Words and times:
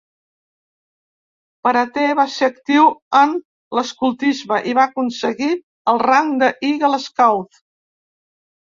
Parater 1.67 2.05
va 2.21 2.25
ser 2.37 2.49
actiu 2.53 2.89
en 3.21 3.37
l'escoltisme, 3.81 4.61
i 4.73 4.77
va 4.81 4.89
aconseguir 4.93 5.53
el 5.95 6.05
rang 6.09 6.37
de 6.45 6.53
Eagle 6.75 7.05
Scout. 7.09 7.67